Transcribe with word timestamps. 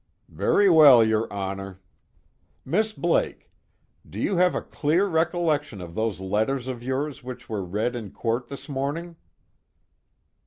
"Very 0.31 0.67
well, 0.67 1.03
your 1.03 1.31
Honor. 1.31 1.79
Miss 2.65 2.91
Blake, 2.91 3.51
do 4.09 4.19
you 4.19 4.35
have 4.37 4.55
a 4.55 4.61
clear 4.63 5.05
recollection 5.05 5.79
of 5.79 5.93
those 5.93 6.19
letters 6.19 6.65
of 6.65 6.81
yours 6.81 7.23
which 7.23 7.47
were 7.47 7.63
read 7.63 7.95
in 7.95 8.09
court 8.09 8.47
this 8.47 8.67
morning?" 8.67 9.15